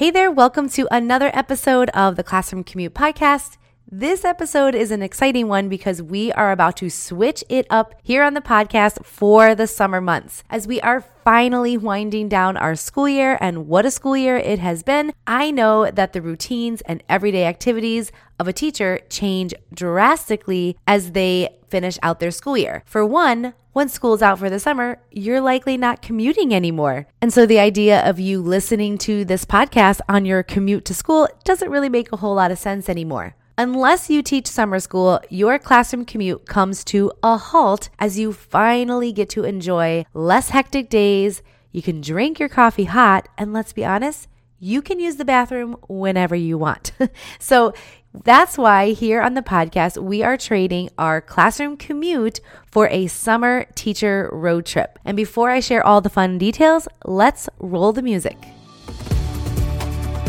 Hey 0.00 0.10
there, 0.10 0.30
welcome 0.30 0.70
to 0.70 0.88
another 0.90 1.30
episode 1.34 1.90
of 1.90 2.16
the 2.16 2.24
Classroom 2.24 2.64
Commute 2.64 2.94
Podcast. 2.94 3.58
This 3.86 4.24
episode 4.24 4.74
is 4.74 4.90
an 4.90 5.02
exciting 5.02 5.46
one 5.46 5.68
because 5.68 6.00
we 6.00 6.32
are 6.32 6.52
about 6.52 6.78
to 6.78 6.88
switch 6.88 7.44
it 7.50 7.66
up 7.68 7.94
here 8.02 8.22
on 8.22 8.32
the 8.32 8.40
podcast 8.40 9.04
for 9.04 9.54
the 9.54 9.66
summer 9.66 10.00
months. 10.00 10.42
As 10.48 10.66
we 10.66 10.80
are 10.80 11.02
finally 11.22 11.76
winding 11.76 12.30
down 12.30 12.56
our 12.56 12.76
school 12.76 13.10
year 13.10 13.36
and 13.42 13.68
what 13.68 13.84
a 13.84 13.90
school 13.90 14.16
year 14.16 14.38
it 14.38 14.58
has 14.58 14.82
been, 14.82 15.12
I 15.26 15.50
know 15.50 15.90
that 15.90 16.14
the 16.14 16.22
routines 16.22 16.80
and 16.86 17.04
everyday 17.06 17.44
activities 17.44 18.10
of 18.38 18.48
a 18.48 18.54
teacher 18.54 19.00
change 19.10 19.52
drastically 19.74 20.78
as 20.86 21.12
they 21.12 21.50
finish 21.68 21.98
out 22.02 22.20
their 22.20 22.30
school 22.30 22.56
year. 22.56 22.82
For 22.86 23.04
one, 23.04 23.52
once 23.72 23.92
school's 23.92 24.20
out 24.20 24.38
for 24.38 24.50
the 24.50 24.58
summer, 24.58 25.00
you're 25.12 25.40
likely 25.40 25.76
not 25.76 26.02
commuting 26.02 26.52
anymore. 26.52 27.06
And 27.22 27.32
so 27.32 27.46
the 27.46 27.60
idea 27.60 28.04
of 28.08 28.18
you 28.18 28.42
listening 28.42 28.98
to 28.98 29.24
this 29.24 29.44
podcast 29.44 30.00
on 30.08 30.24
your 30.24 30.42
commute 30.42 30.84
to 30.86 30.94
school 30.94 31.28
doesn't 31.44 31.70
really 31.70 31.88
make 31.88 32.10
a 32.12 32.16
whole 32.16 32.34
lot 32.34 32.50
of 32.50 32.58
sense 32.58 32.88
anymore. 32.88 33.36
Unless 33.56 34.10
you 34.10 34.22
teach 34.22 34.48
summer 34.48 34.80
school, 34.80 35.20
your 35.28 35.58
classroom 35.58 36.04
commute 36.04 36.46
comes 36.46 36.82
to 36.84 37.12
a 37.22 37.36
halt 37.36 37.90
as 37.98 38.18
you 38.18 38.32
finally 38.32 39.12
get 39.12 39.28
to 39.30 39.44
enjoy 39.44 40.04
less 40.14 40.48
hectic 40.48 40.88
days. 40.88 41.42
You 41.70 41.82
can 41.82 42.00
drink 42.00 42.40
your 42.40 42.48
coffee 42.48 42.84
hot, 42.84 43.28
and 43.38 43.52
let's 43.52 43.72
be 43.72 43.84
honest, 43.84 44.28
you 44.58 44.82
can 44.82 44.98
use 44.98 45.16
the 45.16 45.24
bathroom 45.24 45.76
whenever 45.88 46.34
you 46.34 46.58
want. 46.58 46.92
so 47.38 47.72
that's 48.12 48.58
why 48.58 48.90
here 48.90 49.20
on 49.22 49.34
the 49.34 49.42
podcast, 49.42 50.02
we 50.02 50.22
are 50.22 50.36
trading 50.36 50.90
our 50.98 51.20
classroom 51.20 51.76
commute 51.76 52.40
for 52.66 52.88
a 52.88 53.06
summer 53.06 53.66
teacher 53.74 54.28
road 54.32 54.66
trip. 54.66 54.98
And 55.04 55.16
before 55.16 55.50
I 55.50 55.60
share 55.60 55.86
all 55.86 56.00
the 56.00 56.10
fun 56.10 56.36
details, 56.36 56.88
let's 57.04 57.48
roll 57.58 57.92
the 57.92 58.02
music. 58.02 58.36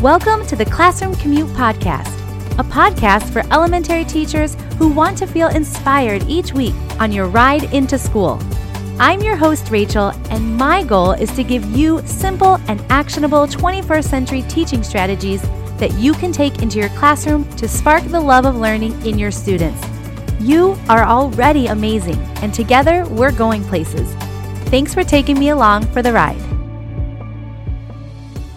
Welcome 0.02 0.46
to 0.48 0.56
the 0.56 0.66
Classroom 0.66 1.16
Commute 1.16 1.50
Podcast 1.50 2.18
a 2.60 2.64
podcast 2.64 3.32
for 3.32 3.40
elementary 3.52 4.04
teachers 4.04 4.56
who 4.78 4.90
want 4.90 5.18
to 5.18 5.26
feel 5.26 5.48
inspired 5.48 6.22
each 6.28 6.54
week 6.54 6.76
on 7.00 7.12
your 7.12 7.28
ride 7.28 7.74
into 7.74 7.98
school. 7.98 8.40
I'm 9.00 9.22
your 9.22 9.36
host, 9.36 9.72
Rachel, 9.72 10.10
and 10.30 10.58
my 10.58 10.84
goal 10.84 11.14
is 11.14 11.32
to 11.38 11.44
give 11.44 11.66
you 11.66 12.06
simple 12.06 12.60
and 12.68 12.82
actionable 12.90 13.48
21st 13.48 14.04
century 14.04 14.42
teaching 14.44 14.84
strategies 14.84 15.44
that 15.82 15.92
you 15.96 16.14
can 16.14 16.32
take 16.32 16.62
into 16.62 16.78
your 16.78 16.90
classroom 16.90 17.44
to 17.58 17.68
spark 17.68 18.04
the 18.04 18.20
love 18.20 18.46
of 18.46 18.56
learning 18.56 18.94
in 19.06 19.18
your 19.18 19.32
students. 19.32 19.84
You 20.40 20.78
are 20.88 21.04
already 21.04 21.68
amazing, 21.68 22.20
and 22.42 22.54
together 22.54 23.04
we're 23.10 23.32
going 23.32 23.64
places. 23.64 24.14
Thanks 24.70 24.94
for 24.94 25.04
taking 25.04 25.38
me 25.38 25.50
along 25.50 25.88
for 25.88 26.02
the 26.02 26.14
ride. 26.14 26.40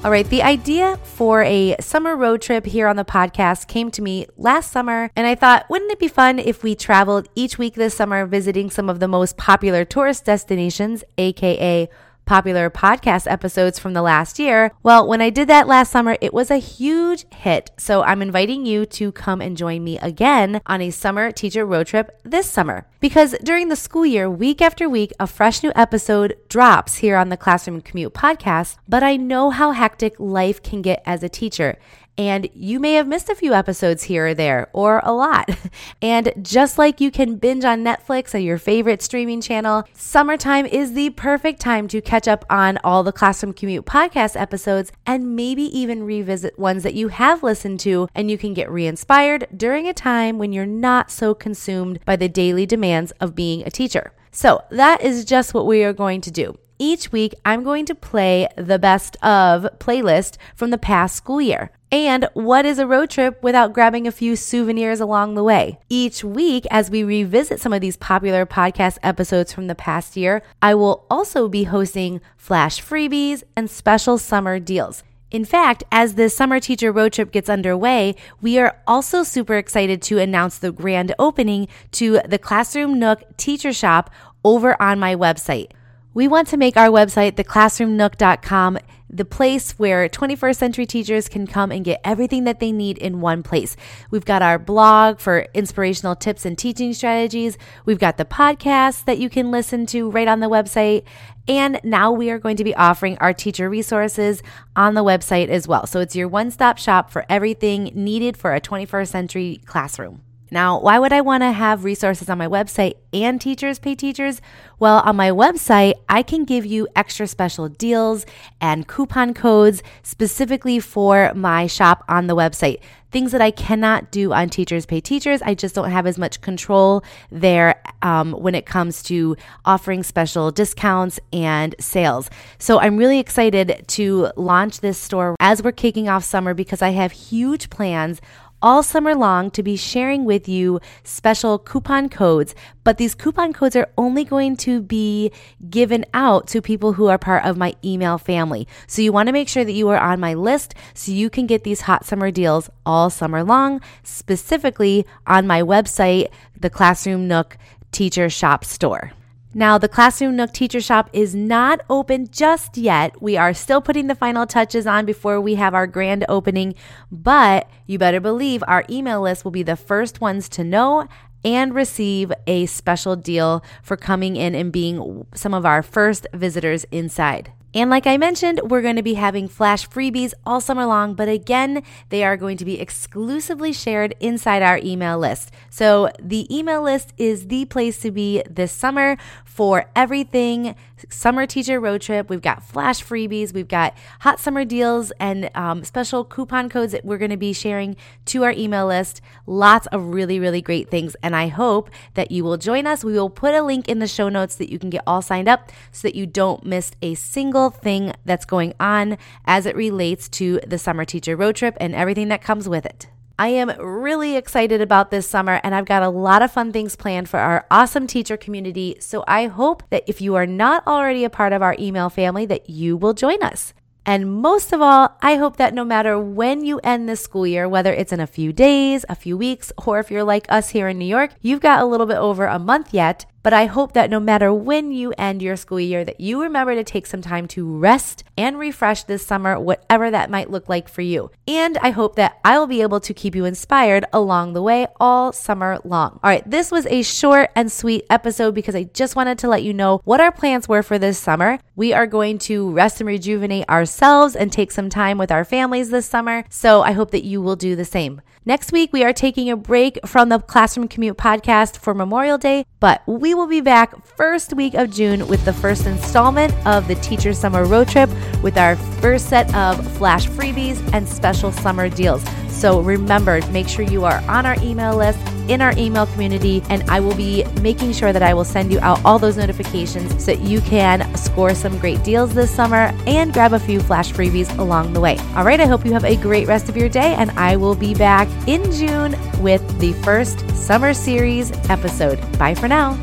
All 0.05 0.11
right, 0.11 0.29
the 0.29 0.43
idea 0.43 0.99
for 1.03 1.43
a 1.45 1.77
summer 1.81 2.15
road 2.15 2.43
trip 2.43 2.67
here 2.67 2.87
on 2.89 2.97
the 2.97 3.07
podcast 3.07 3.69
came 3.69 3.91
to 3.93 4.03
me 4.03 4.27
last 4.37 4.71
summer, 4.71 5.11
and 5.17 5.27
I 5.27 5.35
thought, 5.35 5.65
wouldn't 5.71 5.91
it 5.91 5.99
be 5.99 6.09
fun 6.09 6.39
if 6.39 6.63
we 6.63 6.75
traveled 6.75 7.27
each 7.35 7.57
week 7.57 7.73
this 7.73 7.95
summer 7.95 8.27
visiting 8.27 8.69
some 8.69 8.91
of 8.91 9.01
the 9.01 9.09
most 9.09 9.39
popular 9.39 9.87
tourist 9.87 10.27
destinations, 10.27 11.05
aka 11.17 11.89
popular 12.25 12.71
podcast 12.71 13.31
episodes 13.31 13.79
from 13.79 13.93
the 13.93 14.03
last 14.03 14.39
year. 14.39 14.73
Well, 14.83 15.07
when 15.07 15.21
I 15.21 15.31
did 15.31 15.49
that 15.49 15.69
last 15.69 15.91
summer, 15.91 16.17
it 16.21 16.35
was 16.35 16.51
a 16.51 16.57
huge 16.57 17.27
hit. 17.33 17.71
So 17.77 18.03
I'm 18.03 18.23
inviting 18.23 18.67
you 18.67 18.87
to 18.87 19.13
come 19.13 19.41
and 19.41 19.57
join 19.57 19.85
me 19.85 19.99
again 19.99 20.61
on 20.67 20.81
a 20.81 20.91
summer 20.91 21.31
teacher 21.33 21.65
road 21.65 21.87
trip 21.87 22.19
this 22.25 22.49
summer. 22.49 22.87
Because 23.01 23.35
during 23.43 23.69
the 23.69 23.77
school 23.77 24.07
year, 24.07 24.31
week 24.31 24.63
after 24.63 24.89
week, 24.89 25.13
a 25.21 25.27
fresh 25.27 25.63
new 25.63 25.73
episode 25.75 26.37
drops 26.49 26.97
here 26.97 27.17
on 27.17 27.29
the 27.29 27.37
Classroom 27.37 27.81
Commute 27.81 28.15
podcast. 28.15 28.77
But 28.89 29.03
I 29.03 29.17
know 29.17 29.51
how 29.51 29.73
hectic 29.73 30.15
life 30.19 30.63
can 30.63 30.83
get 30.83 31.03
as 31.05 31.23
a 31.23 31.29
teacher. 31.29 31.79
And 32.17 32.49
you 32.55 32.79
may 32.79 32.95
have 32.95 33.09
missed 33.09 33.29
a 33.29 33.35
few 33.35 33.53
episodes 33.55 34.05
here 34.05 34.29
or 34.29 34.35
there, 34.35 34.69
or 34.73 35.01
a 35.05 35.13
lot. 35.13 35.51
And 36.01 36.33
just 36.43 36.79
like 36.79 37.01
you 37.01 37.11
can 37.11 37.37
binge 37.37 37.65
on 37.65 37.83
Netflix 37.83 38.35
or 38.35 38.39
your 38.39 38.59
favorite 38.59 39.03
streaming 39.03 39.41
channel, 39.41 39.85
summertime 39.95 40.67
is 40.67 40.93
the 40.93 41.11
perfect 41.11 41.61
time 41.61 41.89
to 41.89 42.01
catch 42.01 42.29
up 42.29 42.45
on 42.51 42.79
all 42.85 43.03
the 43.03 43.13
Classroom 43.13 43.55
Commute 43.55 43.87
podcast 43.87 44.39
episodes 44.39 44.93
and 45.07 45.35
maybe 45.35 45.63
even 45.63 46.05
revisit 46.05 46.59
ones 46.59 46.83
that 46.83 46.95
you 46.95 47.09
have 47.09 47.43
listened 47.43 47.81
to 47.81 48.09
and 48.15 48.31
you 48.31 48.37
can 48.37 48.55
get 48.55 48.71
re 48.71 48.87
inspired 48.87 49.47
during 49.57 49.89
a 49.89 49.95
time 49.95 50.39
when 50.39 50.53
you're 50.53 50.67
not 50.67 51.11
so 51.11 51.35
consumed 51.35 51.99
by 52.05 52.17
the 52.17 52.29
daily 52.29 52.67
demands 52.67 53.13
of 53.13 53.35
being 53.35 53.63
a 53.63 53.71
teacher. 53.71 54.13
So, 54.31 54.63
that 54.71 55.01
is 55.03 55.25
just 55.25 55.55
what 55.55 55.67
we 55.67 55.85
are 55.85 55.93
going 55.93 56.21
to 56.23 56.31
do. 56.31 56.59
Each 56.79 57.13
week, 57.13 57.35
I'm 57.45 57.63
going 57.63 57.87
to 57.87 57.95
play 57.95 58.49
the 58.57 58.79
best 58.79 59.17
of 59.23 59.67
playlist 59.79 60.37
from 60.57 60.71
the 60.71 60.79
past 60.79 61.15
school 61.15 61.41
year. 61.41 61.71
And 61.93 62.29
what 62.35 62.67
is 62.67 62.81
a 62.81 62.87
road 62.87 63.11
trip 63.11 63.41
without 63.41 63.73
grabbing 63.73 64.09
a 64.09 64.13
few 64.13 64.35
souvenirs 64.35 64.99
along 64.99 65.35
the 65.35 65.45
way? 65.45 65.79
Each 65.89 66.25
week, 66.25 66.67
as 66.73 66.91
we 66.91 67.05
revisit 67.05 67.61
some 67.61 67.73
of 67.73 67.81
these 67.81 67.97
popular 67.97 68.45
podcast 68.45 68.99
episodes 69.05 69.53
from 69.53 69.69
the 69.69 69.77
past 69.77 70.17
year, 70.17 70.43
I 70.61 70.75
will 70.75 71.07
also 71.09 71.49
be 71.49 71.65
hosting 71.65 72.21
flash 72.37 72.83
freebies 72.83 73.45
and 73.55 73.71
special 73.71 74.19
summer 74.19 74.59
deals. 74.59 75.05
In 75.31 75.45
fact, 75.45 75.85
as 75.93 76.15
the 76.15 76.29
summer 76.29 76.59
teacher 76.59 76.91
road 76.91 77.13
trip 77.13 77.31
gets 77.31 77.49
underway, 77.49 78.17
we 78.41 78.59
are 78.59 78.77
also 78.89 79.23
super 79.23 79.55
excited 79.55 80.03
to 80.03 80.19
announce 80.19 80.59
the 80.59 80.73
grand 80.73 81.15
opening 81.21 81.69
to 81.93 82.21
the 82.29 82.39
Classroom 82.39 82.99
Nook 82.99 83.23
Teacher 83.37 83.73
Shop 83.73 84.11
over 84.45 84.81
on 84.83 84.99
my 84.99 85.15
website. 85.15 85.71
We 86.15 86.29
want 86.29 86.47
to 86.49 86.57
make 86.57 86.77
our 86.77 86.91
website, 86.91 87.33
theclassroomnook.com, 87.33 88.79
the 89.11 89.25
place 89.25 89.73
where 89.73 90.09
21st 90.09 90.57
century 90.57 90.87
teachers 90.87 91.29
can 91.29 91.45
come 91.45 91.73
and 91.73 91.85
get 91.85 92.01
everything 92.05 92.45
that 92.45 92.61
they 92.61 92.71
need 92.71 92.99
in 92.99 93.21
one 93.21 93.43
place. 93.43 93.77
We've 94.13 94.25
got 94.25 94.41
our 94.41 94.57
blog 94.57 95.19
for 95.19 95.49
inspirational 95.55 96.15
tips 96.15 96.47
and 96.47 96.57
teaching 96.57 96.95
strategies. 96.95 97.59
We've 97.85 97.99
got 97.99 98.17
the 98.17 98.25
podcast 98.25 99.07
that 99.07 99.19
you 99.19 99.29
can 99.29 99.51
listen 99.51 99.87
to 99.87 100.09
right 100.09 100.29
on 100.29 100.39
the 100.39 100.49
website. 100.49 101.03
And 101.49 101.81
now 101.83 102.13
we 102.13 102.31
are 102.31 102.39
going 102.39 102.57
to 102.59 102.65
be 102.65 102.77
offering 102.77 103.19
our 103.19 103.33
teacher 103.33 103.69
resources 103.69 104.41
on 104.77 104.95
the 104.95 105.03
website 105.03 105.49
as 105.49 105.67
well. 105.67 105.85
So 105.85 105.99
it's 105.99 106.15
your 106.15 106.29
one 106.29 106.53
stop 106.53 106.79
shop 106.79 107.11
for 107.11 107.27
everything 107.29 107.91
needed 107.93 108.37
for 108.37 108.55
a 108.55 108.61
21st 108.61 109.09
century 109.09 109.61
classroom. 109.67 110.23
Now, 110.55 110.79
why 110.79 111.01
would 111.01 111.13
I 111.13 111.21
want 111.21 111.43
to 111.43 111.51
have 111.51 111.83
resources 111.83 112.31
on 112.31 112.39
my 112.39 112.47
website 112.47 112.95
and 113.13 113.41
teachers 113.41 113.81
pay 113.81 113.97
teachers? 113.97 114.41
Well, 114.79 115.03
on 115.05 115.17
my 115.17 115.31
website, 115.31 115.95
I 116.09 116.23
can 116.23 116.45
give 116.45 116.65
you 116.65 116.87
extra 116.95 117.27
special 117.27 117.69
deals 117.69 118.25
and 118.61 118.87
coupon 118.87 119.35
codes 119.35 119.83
specifically 120.05 120.79
for 120.79 121.33
my 121.35 121.67
shop 121.67 122.05
on 122.09 122.29
the 122.29 122.37
website. 122.37 122.79
Things 123.11 123.33
that 123.33 123.41
I 123.41 123.51
cannot 123.53 124.11
do 124.11 124.33
on 124.33 124.49
Teachers 124.49 124.87
Pay 124.87 125.01
Teachers. 125.01 125.41
I 125.43 125.55
just 125.55 125.75
don't 125.75 125.91
have 125.91 126.05
as 126.05 126.19
much 126.19 126.41
control 126.41 127.05
there 127.31 127.81
um, 128.03 128.33
when 128.33 128.57
it 128.57 128.67
comes 128.67 129.05
to 129.05 129.37
offering 129.65 130.03
special 130.03 130.51
discounts 130.51 131.21
and 131.33 131.77
sales. 131.79 132.29
So 132.59 132.81
I'm 132.81 132.97
really 132.97 133.21
excited 133.21 133.85
to 133.87 134.33
launch 134.37 134.81
this 134.81 134.99
store 134.99 135.37
as 135.39 135.63
we're 135.63 135.71
kicking 135.71 136.09
off 136.09 136.25
summer 136.25 136.55
because 136.55 136.83
I 136.83 136.91
have 136.91 137.13
huge 137.13 137.71
plans 137.71 138.21
all 138.65 138.83
summer 138.83 139.15
long 139.15 139.51
to 139.51 139.63
be 139.63 139.77
sharing 139.77 140.25
with 140.25 140.49
you 140.49 140.81
special 141.03 141.59
coupon 141.59 142.09
codes, 142.09 142.55
but 142.83 142.97
these 142.97 143.15
coupon 143.15 143.53
codes 143.53 143.77
are 143.77 143.91
only 143.99 144.25
going 144.25 144.57
to 144.57 144.81
be 144.81 145.31
given 145.69 146.03
out 146.15 146.47
to 146.49 146.63
people 146.63 146.95
who 146.95 147.07
are 147.09 147.19
part 147.19 147.45
of 147.45 147.59
my 147.59 147.75
email 147.85 148.17
family. 148.17 148.67
So 148.87 149.03
you 149.03 149.13
want 149.13 149.27
to 149.27 149.35
make 149.35 149.51
sure 149.51 149.67
that 149.67 149.73
you 149.73 149.91
are 149.91 149.99
on 149.99 150.19
my 150.19 150.33
list 150.33 150.75
so 150.95 151.13
you 151.13 151.29
can 151.29 151.47
get 151.47 151.63
these 151.63 151.83
hot 151.83 152.07
summer 152.07 152.31
deals 152.31 152.71
all 152.87 153.11
summer 153.11 153.45
long, 153.45 153.83
specifically 154.03 155.05
on 155.27 155.47
my 155.47 155.61
website, 155.61 156.29
the 156.59 156.71
Classroom 156.71 157.29
Nook 157.29 157.59
Teacher 157.93 158.31
Shop 158.31 158.65
Store. 158.65 159.13
Now, 159.57 159.79
the 159.79 159.89
Classroom 159.89 160.35
Nook 160.35 160.53
Teacher 160.53 160.81
Shop 160.81 161.09
is 161.13 161.33
not 161.33 161.81
open 161.89 162.27
just 162.33 162.77
yet. 162.77 163.23
We 163.23 163.37
are 163.37 163.55
still 163.55 163.81
putting 163.81 164.09
the 164.09 164.17
final 164.17 164.47
touches 164.47 164.85
on 164.85 165.07
before 165.07 165.41
we 165.41 165.55
have 165.55 165.75
our 165.75 165.87
grand 165.87 166.25
opening, 166.29 166.75
but 167.13 167.71
you 167.87 167.97
better 167.97 168.19
believe 168.19 168.65
our 168.67 168.85
email 168.91 169.21
list 169.21 169.45
will 169.45 169.53
be 169.53 169.63
the 169.63 169.77
first 169.77 170.21
ones 170.21 170.49
to 170.51 170.65
know 170.65 171.07
and 171.45 171.73
receive 171.73 172.33
a 172.49 172.67
special 172.67 173.15
deal 173.15 173.63
for 173.81 173.97
coming 173.97 174.35
in 174.35 174.57
and 174.57 174.73
being 174.73 175.25
some 175.35 175.55
of 175.55 175.65
our 175.65 175.85
first 175.85 176.27
visitors 176.35 176.85
inside. 176.91 177.53
And 177.75 177.91
like 177.91 178.07
I 178.07 178.17
mentioned, 178.17 178.61
we're 178.63 178.83
going 178.83 178.97
to 178.97 179.03
be 179.03 179.15
having 179.15 179.49
flash 179.49 179.89
freebies 179.89 180.33
all 180.47 180.61
summer 180.61 180.87
long, 180.87 181.15
but 181.15 181.29
again, 181.29 181.83
they 182.09 182.23
are 182.23 182.37
going 182.37 182.57
to 182.59 182.65
be 182.65 182.81
exclusively 182.81 183.73
shared 183.73 184.15
inside 184.21 184.63
our 184.63 184.79
email 184.79 185.19
list. 185.19 185.51
So 185.71 186.09
the 186.21 186.47
email 186.57 186.83
list 186.83 187.13
is 187.19 187.49
the 187.49 187.65
place 187.65 187.99
to 188.03 188.13
be 188.13 188.45
this 188.49 188.71
summer 188.71 189.17
for 189.45 189.87
everything 189.97 190.77
summer 191.09 191.47
teacher 191.47 191.81
road 191.81 192.01
trip. 192.01 192.31
We've 192.31 192.41
got 192.41 192.63
flash 192.63 193.05
freebies, 193.05 193.53
we've 193.53 193.69
got 193.69 193.95
hot 194.21 194.41
summer 194.41 194.65
deals, 194.65 195.13
and 195.21 195.51
um, 195.55 195.85
special 195.85 196.25
coupon 196.25 196.69
codes 196.69 196.93
that 196.93 197.05
we're 197.05 197.19
going 197.19 197.31
to 197.31 197.37
be 197.37 197.53
sharing 197.53 197.97
to 198.27 198.45
our 198.45 198.53
email 198.53 198.87
list. 198.87 199.21
Lots 199.47 199.87
of 199.89 200.09
really, 200.09 200.39
really 200.39 200.63
great 200.63 200.91
things. 200.91 201.17
And 201.23 201.35
I 201.37 201.49
hope 201.49 201.91
that 202.15 202.31
you 202.31 202.45
will 202.45 202.57
join 202.57 202.87
us. 202.87 203.05
We 203.05 203.15
will 203.15 203.31
put 203.31 203.55
a 203.55 203.63
link 203.63 203.89
in 203.89 203.99
the 203.99 204.09
show 204.09 204.29
notes 204.29 204.57
that 204.57 204.71
you 204.71 204.79
can 204.79 204.91
get 204.91 205.03
all 205.07 205.23
signed 205.23 205.49
up 205.49 205.71
so 205.93 206.09
that 206.09 206.15
you 206.15 206.27
don't 206.27 206.65
miss 206.65 206.93
a 207.03 207.15
single 207.15 207.64
thing 207.71 208.13
that's 208.25 208.45
going 208.45 208.75
on 208.79 209.19
as 209.45 209.67
it 209.67 209.77
relates 209.77 210.29
to 210.31 210.61
the 210.67 210.79
summer 210.79 211.05
teacher 211.05 211.37
road 211.37 211.57
trip 211.57 211.77
and 211.81 211.95
everything 211.95 212.29
that 212.29 212.43
comes 212.43 212.69
with 212.69 212.87
it. 212.87 213.09
I 213.37 213.49
am 213.49 213.71
really 213.81 214.37
excited 214.37 214.81
about 214.81 215.11
this 215.11 215.29
summer 215.29 215.61
and 215.65 215.75
I've 215.75 215.87
got 215.87 216.05
a 216.05 216.09
lot 216.09 216.43
of 216.43 216.53
fun 216.53 216.73
things 216.73 216.95
planned 216.95 217.29
for 217.29 217.41
our 217.41 217.67
awesome 217.69 218.07
teacher 218.07 218.37
community. 218.37 218.97
So 219.01 219.25
I 219.27 219.47
hope 219.47 219.83
that 219.91 220.05
if 220.07 220.21
you 220.21 220.37
are 220.37 220.47
not 220.47 220.87
already 220.87 221.25
a 221.25 221.31
part 221.31 221.53
of 221.53 221.61
our 221.61 221.75
email 221.77 222.09
family 222.11 222.47
that 222.47 222.71
you 222.71 222.97
will 222.97 223.13
join 223.13 223.43
us. 223.43 223.75
And 224.07 224.31
most 224.31 224.73
of 224.73 224.83
all, 224.83 225.17
I 225.23 225.37
hope 225.37 225.57
that 225.57 225.75
no 225.75 225.85
matter 225.85 226.19
when 226.19 226.65
you 226.65 226.79
end 226.85 227.09
this 227.09 227.23
school 227.23 227.47
year, 227.47 227.69
whether 227.69 227.93
it's 227.93 228.13
in 228.13 228.21
a 228.21 228.27
few 228.27 228.53
days, 228.53 229.05
a 229.09 229.15
few 229.15 229.37
weeks, 229.37 229.73
or 229.85 229.99
if 229.99 230.11
you're 230.11 230.23
like 230.23 230.47
us 230.51 230.69
here 230.69 230.89
in 230.89 230.99
New 230.99 231.07
York, 231.07 231.31
you've 231.41 231.61
got 231.61 231.81
a 231.81 231.87
little 231.87 232.07
bit 232.07 232.19
over 232.19 232.47
a 232.47 232.59
month 232.59 232.93
yet, 232.93 233.25
but 233.45 233.53
I 233.53 233.67
hope 233.67 233.93
that 233.93 234.09
no 234.09 234.19
matter 234.19 234.53
when 234.53 234.91
you 234.91 235.13
end 235.19 235.43
your 235.43 235.55
school 235.55 235.79
year, 235.79 236.03
that 236.03 236.19
you 236.19 236.43
remember 236.43 236.75
to 236.75 236.83
take 236.83 237.07
some 237.07 237.21
time 237.21 237.47
to 237.49 237.77
rest 237.77 238.25
and 238.39 238.59
refresh 238.59 239.05
this 239.05 239.25
summer, 239.25 239.61
whatever 239.61 240.11
that 240.11 240.31
might 240.31 240.51
look 240.51 240.69
like 240.69 240.89
for 240.89 241.03
you. 241.03 241.31
And 241.47 241.77
I 241.79 241.91
hope 241.91 242.17
that 242.17 242.39
I 242.43 242.59
will 242.59 242.67
be 242.67 242.81
able 242.81 243.01
to 243.01 243.13
keep 243.13 243.37
you 243.37 243.45
inspired 243.45 244.07
along 244.15 244.55
the 244.55 244.63
way 244.63 244.87
all 244.99 245.31
summer 245.31 245.79
long. 245.85 246.19
All 246.25 246.31
right, 246.31 246.49
this 246.51 246.71
was 246.71 246.87
a 246.87 247.03
short 247.03 247.51
and 247.55 247.71
sweet 247.71 248.07
episode 248.09 248.55
because 248.55 248.75
I 248.75 248.85
just 248.85 249.15
wanted 249.15 249.39
to 249.41 249.49
let 249.49 249.63
you 249.63 249.75
know 249.75 250.01
what 250.05 250.23
our 250.23 250.33
plans 250.33 250.67
were 250.67 250.83
for 250.83 250.99
this 250.99 251.19
summer. 251.19 251.59
We 251.77 251.93
are 251.93 252.07
going 252.07 252.39
to 252.39 252.71
rest 252.71 253.03
and 253.03 253.07
rejuvenate 253.07 253.69
ourselves 253.69 254.35
and 254.35 254.51
take 254.51 254.73
some 254.73 254.89
time 254.89 255.19
with 255.19 255.31
our 255.31 255.45
families 255.45 255.91
this 255.91 256.07
summer. 256.07 256.45
So 256.49 256.81
I 256.81 256.93
hope 256.93 257.11
that 257.11 257.25
you 257.25 257.43
will 257.43 257.57
do 257.57 257.77
the 257.77 257.85
same. 257.85 258.23
Next 258.47 258.73
week, 258.73 258.93
we 258.93 259.03
are 259.03 259.13
taking 259.13 259.51
a 259.51 259.57
break 259.57 259.99
from 260.07 260.29
the 260.29 260.39
Classroom 260.39 260.87
Commute 260.87 261.17
podcast 261.17 261.79
for 261.79 261.95
Memorial 261.95 262.37
Day, 262.37 262.67
but 262.79 263.03
we 263.07 263.34
will 263.35 263.47
be 263.47 263.61
back 263.61 263.95
first 264.17 264.53
week 264.55 264.75
of 264.75 264.91
June 264.91 265.27
with 265.27 265.45
the 265.45 265.53
first 265.53 265.87
installment 265.87 266.53
of 266.67 266.89
the 266.89 266.95
Teacher 266.97 267.33
Summer 267.33 267.65
Road 267.65 267.89
Trip 267.89 268.11
with 268.43 268.57
our 268.57 268.77
first 268.77 269.29
set 269.29 269.53
of 269.55 269.87
flash 269.97 270.29
freebies 270.29 270.81
and 270.93 271.09
special 271.09 271.51
summer 271.53 271.89
deals. 271.89 272.25
So 272.49 272.81
remember, 272.81 273.41
make 273.51 273.69
sure 273.69 273.85
you 273.85 274.05
are 274.05 274.23
on 274.29 274.47
our 274.47 274.57
email 274.63 274.97
list, 274.97 275.19
in 275.49 275.61
our 275.61 275.77
email 275.77 276.07
community, 276.07 276.63
and 276.71 276.83
I 276.89 277.01
will 277.01 277.15
be 277.15 277.45
making 277.61 277.93
sure 277.93 278.13
that 278.13 278.23
I 278.23 278.33
will 278.33 278.45
send 278.45 278.73
you 278.73 278.79
out 278.81 279.05
all 279.05 279.19
those 279.19 279.37
notifications 279.37 280.25
so 280.25 280.33
you 280.33 280.61
can 280.61 281.15
score 281.17 281.55
some 281.55 281.79
great 281.79 282.03
deals 282.05 282.33
this 282.33 282.51
summer 282.51 282.95
and 283.07 283.33
grab 283.33 283.53
a 283.53 283.59
few 283.59 283.81
flash 283.81 284.13
freebies 284.13 284.57
along 284.59 284.93
the 284.93 285.01
way. 285.01 285.19
All 285.37 285.45
right, 285.45 285.61
I 285.61 285.67
hope 285.67 285.85
you 285.85 285.93
have 285.93 286.05
a 286.05 286.17
great 286.17 286.47
rest 286.47 286.69
of 286.69 286.77
your 286.77 286.89
day, 286.89 287.15
and 287.15 287.31
I 287.33 287.57
will 287.57 287.75
be 287.75 287.95
back 287.95 288.29
in 288.47 288.71
June 288.73 289.15
with 289.43 289.63
the 289.79 289.93
first 290.05 290.49
summer 290.51 290.95
series 290.95 291.51
episode. 291.69 292.19
Bye 292.39 292.55
for 292.55 292.69
now. 292.69 292.99